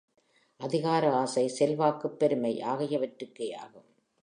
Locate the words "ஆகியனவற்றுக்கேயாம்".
2.61-3.77